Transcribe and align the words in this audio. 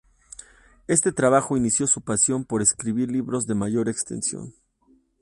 Este 0.87 1.11
trabajo 1.11 1.57
inició 1.57 1.85
su 1.85 2.01
pasión 2.01 2.43
por 2.43 2.63
escribir 2.63 3.11
libros 3.11 3.45
de 3.45 3.53
mayor 3.53 3.87
extensión. 3.87 4.51